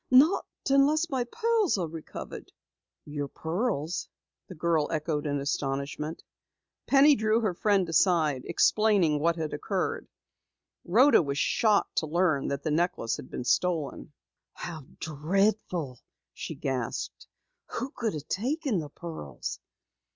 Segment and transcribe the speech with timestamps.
[0.09, 2.51] Not unless my pearls are recovered."
[3.05, 4.09] "Your pearls?"
[4.47, 6.23] the girl echoed in astonishment.
[6.87, 10.07] Penny drew her friend aside, explaining what had occurred.
[10.85, 14.11] Rhoda was shocked to learn that the necklace had been stolen.
[14.53, 15.99] "How dreadful!"
[16.33, 17.27] she gasped.
[17.73, 19.59] "Who could have taken the pearls?"